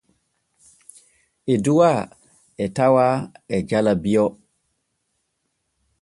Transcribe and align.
Eduwaa 1.53 2.01
e 2.65 2.65
tawaa 2.75 3.15
e 3.55 3.57
jala 3.69 3.93
Bio. 4.03 4.25